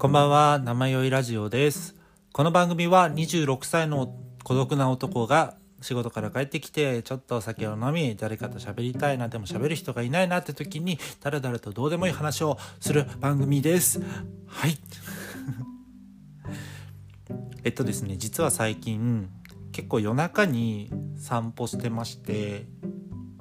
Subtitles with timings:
[0.00, 1.94] こんばんは、生酔いラジオです。
[2.32, 4.14] この番組は26歳の
[4.44, 14.00] 孤独な男が仕事から帰ってきて、ちょっとお酒を飲み、誰かと喋りたいな、でも喋る人がいないなって時に、だらだらとどうでもいい話をする番組です。
[14.46, 14.78] はい。
[17.62, 19.28] えっとですね、実は最近、
[19.72, 22.64] 結構夜中に散歩してまして、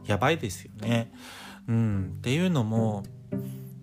[0.04, 1.14] やばいですよね。
[1.70, 2.16] うん。
[2.18, 3.04] っていうのも、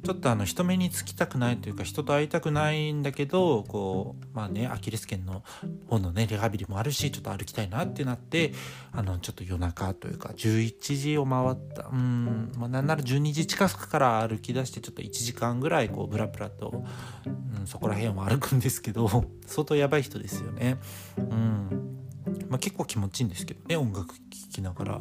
[0.06, 5.42] ちょっとあの人目につきたくないというか人と会いたくないんだけどこうまあねアキレス腱の
[5.88, 8.52] 方のねリハビリもあるしちょっと歩きたいなってなって
[8.92, 16.84] あのちょっと夜中というか11時を回ったうんまあなんなら12時近くから歩き出してちょっと1時間ぐらいこうブラブラと、
[17.59, 20.78] うん、そこら辺を歩くんですけど 相当やばい人ですよね。
[21.19, 21.97] うん
[22.48, 24.20] まあ、結構気持ちいいんですけどね音楽聴
[24.52, 25.00] きながら。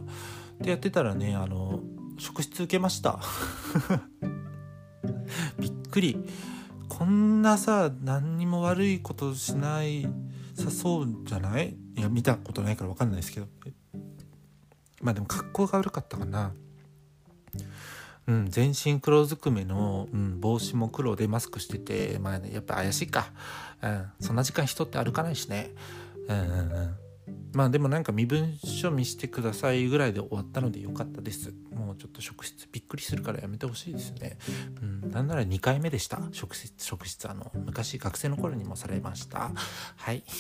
[0.60, 1.82] でやってたらねあの
[2.18, 3.20] 職質受けました。
[5.59, 6.18] びっくり。
[6.87, 10.07] こんなさ何にも悪いことしない
[10.54, 11.76] さそうじゃない？
[11.98, 13.48] いや見たことないから分かんないですけど。
[15.01, 16.54] まあでも格好が悪かったかな。
[18.27, 23.32] うん全身黒ずくめの、うん、帽子も黒でマスクしててまあ、ね、やっぱ怪しいか、
[23.82, 25.71] うん、そんな時間人って歩かないしね。
[26.27, 26.95] うんうんうん。
[27.54, 31.54] まあでもなんか身分証見してくださいぐらいで終わったのでよかったです。
[31.71, 34.37] もうちょっと職質びっくりするからやめてほしいですね。
[34.82, 36.21] うん、なんなら2回目でした。
[36.32, 39.51] 職質、職質、あの、昔学生の頃にもされました。
[39.95, 40.23] はい。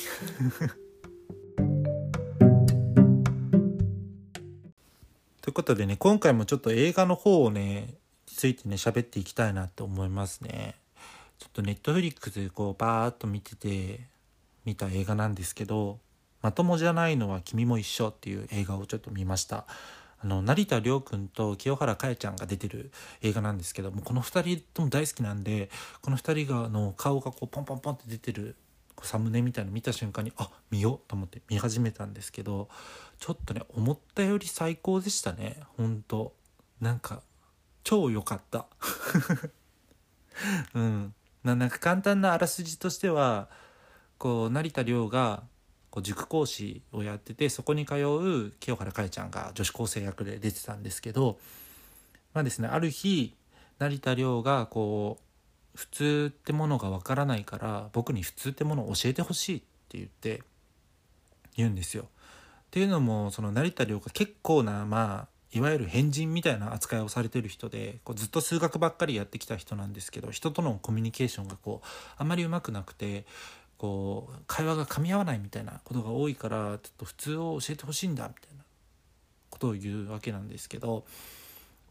[5.41, 10.75] ということでね、今回もちょっと映画の方をね、ついてね、喋っていきたいなって思いますね。
[11.39, 14.01] ちょっとネットフリックスでこうバーっと見てて、
[14.65, 15.99] 見た映画なんですけど、
[16.45, 19.65] まともじゃないのは君も一緒っていう映画をちょっと見ました。
[20.19, 22.91] あの成田凌君と清原果耶ちゃんが出てる
[23.23, 25.71] 映画なんですけどもこの2人とも大好きなんで
[26.03, 28.57] この2人がの顔がこうポンポンポンって出てる
[29.01, 32.69] サムネみたいの見た瞬間にあ見ようと思って見始めたんですけど
[33.17, 35.57] ちょっとね思ったより最高でしたね。
[35.77, 36.35] ほんと。
[36.79, 37.23] なんか
[37.83, 38.67] 超良かった。
[40.75, 41.15] うん。
[41.43, 43.49] ななんか簡単なあらすじとしては
[44.19, 45.43] こう成田凌が
[45.95, 51.39] こう塾講師をやっててそこに通う清原果耶ちゃんが女子高生役で出てたんですけど
[52.33, 53.33] まあですねある日
[53.79, 60.43] 成田凌がこう普通ってものがわからないから僕に普通ってものを教えてほしいって言って
[61.55, 62.03] 言うんですよ。
[62.03, 62.07] っ
[62.71, 73.25] ていうのもその成田凌が結構なまあいわゆる変人みたいな扱いをされてる人でこうずっと数学ばっかりやってきた人なんですけど人とのコミュニケーションがこうあまりうまくなくて
[73.85, 78.63] こう会話が噛み合わないみたいなことが多いからちょっと普通を教えてほしいんだみたいな
[79.51, 81.05] ことを言うわけなんですけども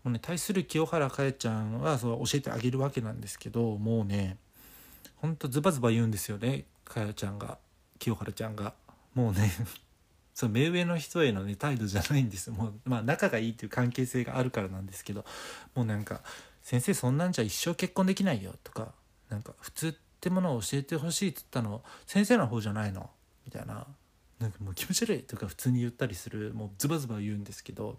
[0.07, 4.39] うね対する清原果耶ちゃんはそう教えてあげるわけなんですけどもうね
[5.17, 7.59] ほんとズバズバ言うんですよね果耶ちゃんが。
[8.01, 8.75] 清原ちゃんが。
[9.15, 9.51] もうね
[10.35, 15.25] そう目上の人へのね態度じゃないんですもうまあ仲がいいっていう関係性があるからなんですけど
[15.77, 16.23] もうなんか
[16.61, 18.93] 「先生そんなんじゃ一生結婚できないよ」とか
[19.29, 23.11] なんか普通ってものを教えてほしいっつったの先生の方じゃないの
[23.45, 23.87] みたいな
[24.39, 27.99] なんかもう気持ち悪いとか普通に言ったりするもうズバズバ言うんですけど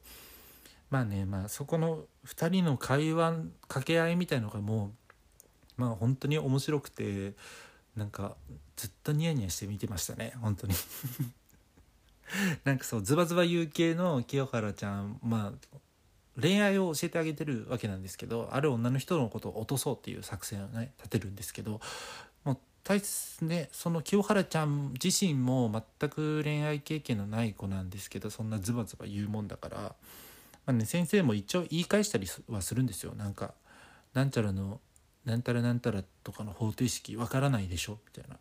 [0.90, 4.92] まあねまあそこの2人の会話掛け合いみたいのがも
[5.78, 7.34] うまあ本当に面白くて
[7.96, 8.36] なんか
[8.76, 10.74] ずっとニヤニヤして見てましたね本当に
[12.64, 15.78] なんかそうズバズバ言う系の清原ちゃんまあ
[16.40, 21.80] 恋愛を教えてあげてるわけなんですけどある女の人のことを落とそうっていう作戦をね立てるんですけど
[22.44, 23.02] もう大
[23.42, 29.96] ねその清原ちゃん自身も全く恋愛経験のない子なんですけどそんなズバズバ言うもんだから、ま
[30.68, 33.14] あね、先生も一応言い返したりはするんですよ。
[33.16, 33.54] なんか
[34.14, 34.80] なんちゃらの
[35.26, 38.38] なんたらなんたらとかの方程式わからないでしょみたいな。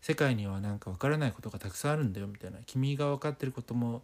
[0.00, 2.58] 世界にはなんかわからないことがたくさんあるんだよみたいな。
[2.66, 4.02] 君が分かってることも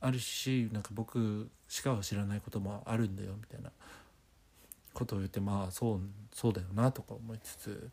[0.00, 3.70] あるしなんか僕しか知らないこともあるんだよみたいな
[4.92, 6.00] ことを言ってまあそう
[6.32, 7.90] そうだよなとか思いつつ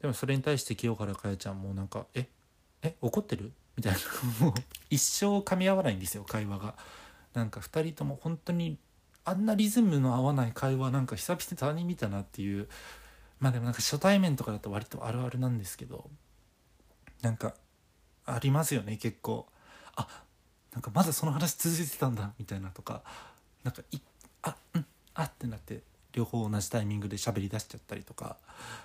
[0.00, 2.28] でもそれに対して清原果耶ちゃんもなんか「え
[2.82, 3.98] え怒ってる?」みたいな
[4.46, 4.54] もう
[4.90, 6.76] 一生噛み合わないんですよ会話が。
[7.32, 8.78] なんか2人とも本当に
[9.24, 12.68] あんなリズムの合わない会話なんか久々に見たなっていう
[13.40, 16.08] まあでもなんか初対面とかだと割とあるあるなんですけど
[17.22, 17.54] なんか
[18.26, 19.48] ありますよね結構
[19.96, 20.23] あ
[20.74, 23.02] なんかまだその話続いてたんだみたいなとか
[23.62, 23.98] なんかい
[24.42, 25.80] あうんあってなって
[26.12, 28.36] 両方同じタイミングで喋り出しちゃったりとか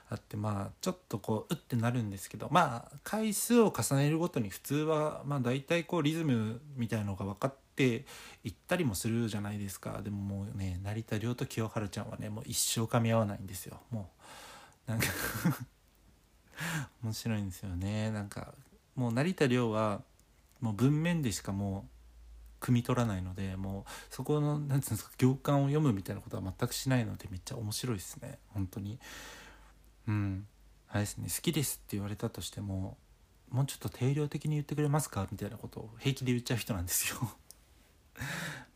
[0.09, 8.05] あってまあちょっとこううってなるんですけどまあ回数を重ねるごとに普通はまあ大体こうリズムみたいのが分かって
[8.43, 10.01] いったりもするじゃないですか。
[10.03, 13.79] でももうね成田凌と清原ちゃんはねもう一生噛み合わないんですよ。
[13.91, 14.09] も
[14.87, 15.07] うなんか
[17.03, 18.11] 面白いんですよね。
[18.11, 18.53] なんか
[18.95, 20.01] もう成田凌は
[20.61, 21.87] もう文面でしかも
[22.61, 28.39] う汲み取らないのでもうそこの何て言うんですか行間を読むみたいなことは全くしないのでめっちゃ面白いですね。
[28.49, 28.99] 本当に。
[30.07, 30.47] うん。
[30.89, 31.27] あれですね。
[31.33, 32.97] 好きですって言われたとしても
[33.49, 35.27] もうちょっと定量的に言ってくれますか？
[35.31, 37.19] みたいなことを平気で言っちゃう人なんですよ。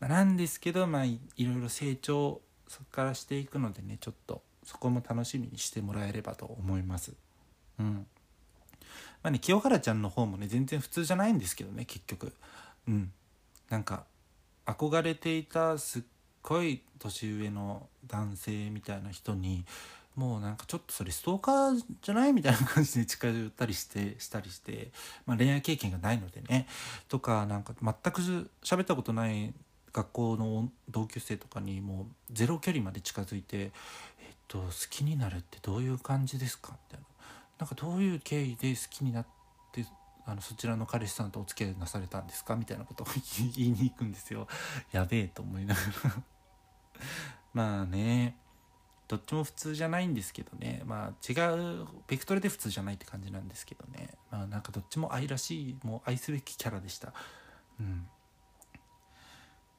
[0.00, 7.12] なんですけどまあいろいろ成長そこからしていくのでねちょっとそこも楽しみにしてもらえればと思います。
[7.78, 8.06] うん。
[9.24, 12.32] まあね清原ちゃんの方もね全然普通じゃないんですけどね結局。
[12.86, 13.10] うん。
[13.70, 14.04] なんか
[14.66, 16.02] 憧れていたすっ
[16.42, 19.64] ごい年上の男性みたいな人に
[20.14, 24.92] もうなんかちょっとそれストーカーじゃないみたいな感じで近寄ったりしてしたりして、
[25.26, 26.66] まあ、恋愛経験がないのでね。
[27.08, 29.54] とかなんか全く喋ったことない
[29.92, 33.72] 学校の同級生とかにもうゼロ距離まで近づいて
[34.20, 37.06] 「えっと好きになるってどういう感じですか?」みたいな。
[37.58, 39.26] なんかどういう経緯で好きになっ
[39.72, 39.84] て
[40.26, 43.06] あのそちらの彼氏さんとお付き合いなされたんですかみたいなことを
[43.56, 44.48] 言いに行くんですよ。
[44.90, 46.22] やべえと思いながら。
[47.52, 48.36] まあね
[49.06, 50.82] どっちも普通じゃないんですけどね。
[50.86, 51.34] まあ違
[51.82, 54.16] うベクトルで普通じゃないって感じなんですけどね。
[54.30, 57.12] まあなんかどっちも愛らしいもう愛すべきキャラでした。
[57.78, 58.08] うん。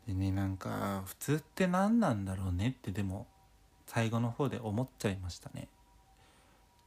[0.06, 3.28] でねなんか普通って何なんだろうねってでも
[3.88, 5.68] 最後の方で思っちゃいましたね。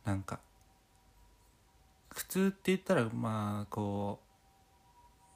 [0.04, 0.38] なんか
[2.10, 4.20] 普通って言ったらまあこ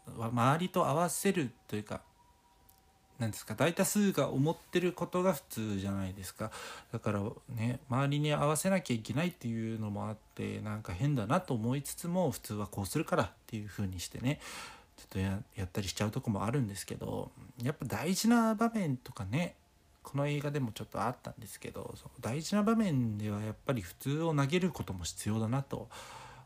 [0.07, 2.01] う周りと合わせるというか
[3.19, 6.51] 何ですか大多数が思ってることが普通じゃないですか。
[6.93, 7.21] だから
[7.51, 14.41] ね周りに合わせなきゃいけないっていうのもあってなんか変だなと思いつつも普通はこうするからっていう風にしてね
[14.97, 17.31] ちょっとやったりしちゃうとこもあるんですけど
[17.63, 19.55] やっぱ大事な場面とかね
[20.03, 25.89] この映画でもちょっとあったんですけど大事な場面ではやっぱり普通を投げることも必要だなと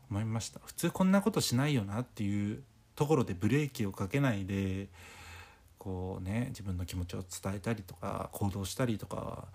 [0.09, 0.59] 思いました。
[0.63, 2.63] 普通こんなことしないよなっていう
[2.95, 4.87] ところでブレーキをかけないで
[5.77, 9.45] こうね自分の気持ちを伝えたりとか行動したりとか、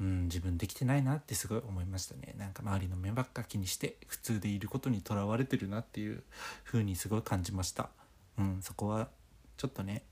[0.00, 2.34] うん、自分できてないなってすごい思いましたね。
[2.36, 6.22] なんか周りの目ばっか気にして普通でいることにとらわれてるなっていう
[6.64, 7.90] 風にすごい感じました、
[8.38, 9.08] うん、そこは
[9.56, 10.02] ちょっとね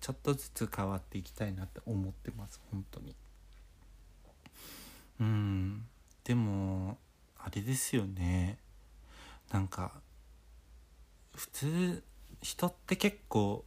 [0.00, 2.60] ちょっとずつ変わっていきたいなって思ってます。
[2.70, 3.14] 本当に。
[5.18, 5.86] うん
[6.24, 6.98] でも
[7.46, 8.58] あれですよね。
[9.52, 9.92] なんか
[11.36, 12.02] 普通
[12.42, 13.64] 人って結構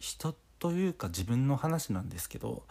[0.00, 2.64] 人というか自分の話なんですけど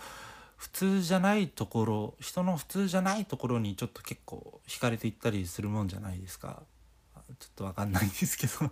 [0.58, 6.64] 普通じゃないところ人の普通じゃないところにちょっと結構惹かれていったりするもんじゃないですか。
[7.40, 8.70] ちょっと分かんないんですけど。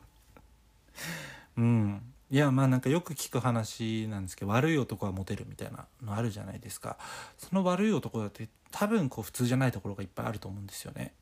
[1.56, 2.14] うん。
[2.30, 6.98] いやまあなんかよく聞く話なんですけど悪い男はモテるみたいなのあるじゃないですか。
[7.38, 11.14] その悪い男だって多分こう普通じゃないところがいっぱいあると思うんですよね。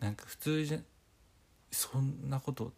[0.00, 0.78] なんか普通じゃ
[1.70, 2.72] そんなこと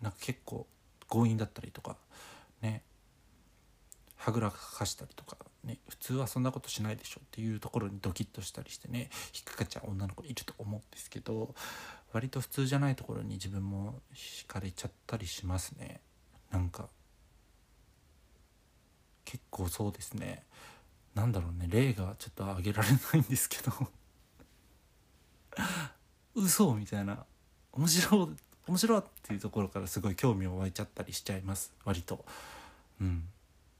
[0.00, 0.66] なんか結構
[1.08, 1.96] 強引だったりとか
[2.62, 2.82] ね。
[4.16, 5.78] はぐらかしたりとかね。
[5.88, 9.10] 普通はそんなことしないでしょっていうところにドキッとしたりしてね。
[9.34, 11.54] 引っかかっちゃう女の子いると思うんですけど
[12.12, 16.00] 割と普通じゃないところに自分も惹かれちゃったりしますね。
[16.50, 16.88] なんか
[19.24, 20.44] 結構そうですね。
[21.14, 21.66] なんだろうね。
[21.68, 23.72] 例がちょっと挙げられないんですけど。
[26.34, 27.24] 嘘みたいな。
[27.72, 28.36] 面白い
[28.66, 31.72] 面白いっていうところからすごい興味を湧いちゃったりしちゃいます。
[31.84, 32.24] 割と。
[33.00, 33.24] うん。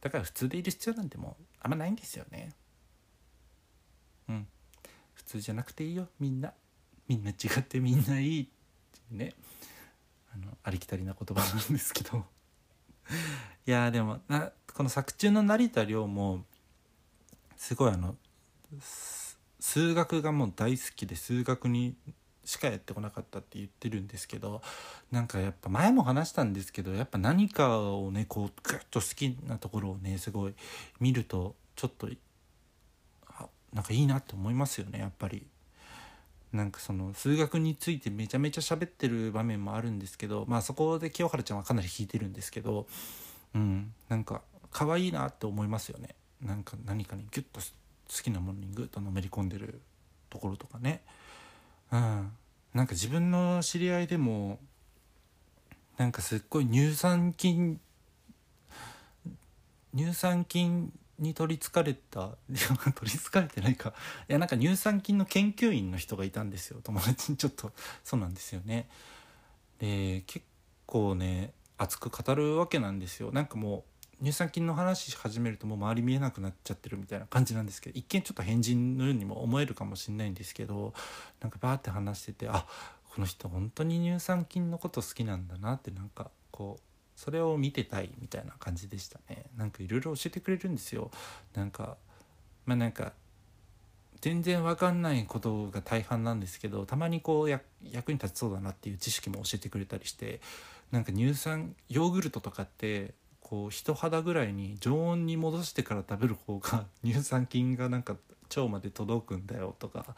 [0.01, 2.51] だから普通でいる必要なんてもうあんまないんですよね。
[4.29, 4.47] うん。
[5.15, 6.09] 普通じゃなくていいよ。
[6.21, 6.53] みんな。
[7.09, 8.43] みんな違ってみんないい。
[8.43, 9.33] っていうね。
[10.35, 12.27] あのありきたりな言葉なんですけど。
[13.67, 16.45] いやでもなこの作中の成田凌も
[17.57, 18.17] すごいあの
[19.61, 21.97] 数学がもう大好きで数学に
[22.45, 24.63] しかやってこなかったって言ってるんですけど
[25.11, 30.55] なんかやっぱ前も話したんですけどやっぱ何かをねこうグッと好きなところをねすごい
[31.01, 32.09] 見るとちょっと
[33.73, 35.47] なんかいいなって思いますよねやっぱり。
[36.53, 42.87] なんかその数学についてめちゃめちゃ喋ってる場面もあるんですけどまあそこで清原ちゃんはかなり弾いてるんですけど
[43.57, 46.11] うんなんか可愛いなって思いますよね
[46.41, 49.81] なんか何かにギュッと好きなものにグッとのめり込んでる
[50.31, 51.03] ところとかね。
[51.93, 52.33] うん、
[52.75, 54.59] なんか自分の知り合いでも
[55.97, 57.81] なんかすっごい乳酸菌
[59.97, 62.37] 乳酸菌に取りつかれた
[62.97, 63.95] 取りつかれてないか。
[64.29, 66.81] いやなんか乳酸菌の研究員の人がいたんですよ。
[66.83, 67.39] 友達に。
[67.39, 67.73] ちょっと
[68.03, 68.89] そうなんですよね。
[69.79, 70.45] で結
[70.87, 73.31] 構ね熱く語るわけなんですよ。
[73.31, 73.85] なんかもう
[74.23, 80.93] 乳酸菌の話し始めるともう周り見えなくなっちゃってるみたいな感じなんですけど一見ちょっと変人のようにも思えるかもしれないんですけど
[81.41, 82.67] なんかバーって話しててあ
[83.15, 86.83] この人本当に乳酸菌のこと好きなんだなってなんかこう
[87.17, 89.45] それを見てたいみたいな感じでしたね。
[89.57, 91.13] なんかいろいろ教えてくれるんですよ。
[91.55, 91.97] なんか
[92.67, 93.13] まあなんか
[94.21, 100.41] 全然わかんないことが大半なんですけどたまにこう役に立ちそうだなっていう知識も教えてくれたりして
[100.91, 103.13] なんか乳酸ヨーグルトとかって
[103.45, 108.17] こう人肌ぐらいに常温に戻してから食べる方が 乳酸菌がなんか
[108.49, 110.17] 腸まで届くんだよとか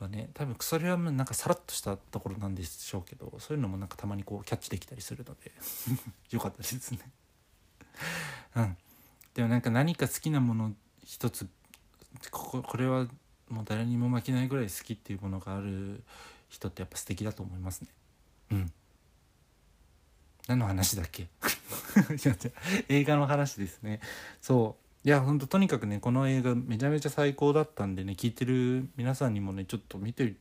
[0.00, 5.52] はね多分それはなんかさらっとしたところなんでしょうけどそういうのもなんかたまにこうキャッチできたりするので
[6.30, 6.98] よかったですね。
[8.56, 8.76] うん。
[9.34, 11.48] でもなんか何か好きなもの一つ
[12.30, 13.06] こここれは
[13.48, 16.02] もう誰にも負けないぐらい好きっていうものがある
[16.48, 17.88] 人ってやっぱ素敵だと思いますね。
[18.50, 18.72] うん。
[20.46, 21.28] 何の話だっけ？
[22.88, 24.00] 映画の話ですね。
[24.40, 25.08] そう。
[25.08, 30.34] いやほんととにかくねこの映画めちゃめちゃ最高だったんでね聞いてる皆さんにもねちょっと見て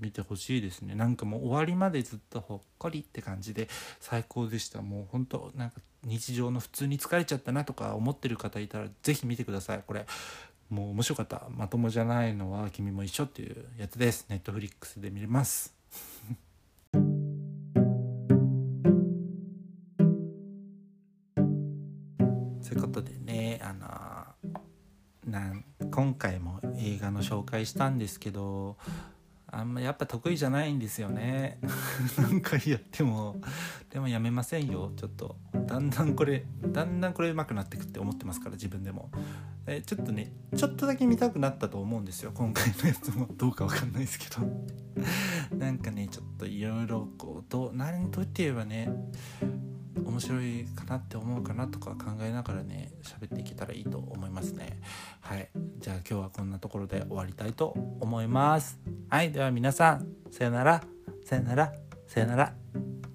[0.00, 0.94] 見てほしいですね。
[0.94, 3.68] なんかもう終わりまでずっとほっこりって感じで
[4.00, 4.80] 最高でした。
[4.80, 9.82] もうほんとなんか日常の普通に疲れちゃったなとか思ってる方いたら是非見てください。
[9.86, 10.06] これ
[10.70, 11.42] もう面白かった。
[11.50, 14.26] まともじゃないのは君も一緒っていうやつです。
[14.28, 15.74] ネットフリックスで見れます。
[22.72, 28.78] そういうことでねあのなん今回も映画の紹介したんですけど
[29.46, 31.58] あんまやっぱ得意じゃないんですよね。
[32.16, 33.36] 何回やっても
[33.90, 34.92] でもやめませんよ。
[34.96, 35.36] ちょっと
[35.66, 39.10] だんだんこれだんだんこれ上手くなってくって思ってますから自分でも。
[39.66, 42.32] えちょっとねちょっとだけ見たくなったと思うんですよ。
[42.32, 43.28] 今回のやつも。
[43.36, 44.40] どうかわかんないですけど。
[45.58, 48.90] なんかねちょっといろいろこうどう何と言えばね
[49.96, 54.80] 面白いかなって思うかなとか考えながらね喋っていけたらいいと思いますね。
[55.20, 55.48] はい。
[55.78, 58.78] じゃあ今日はこんなところで終わりたいと思います。
[59.08, 59.32] はい。
[59.32, 60.82] では皆さんさよなら。
[61.24, 61.72] さよなら。
[62.06, 63.11] さよなら。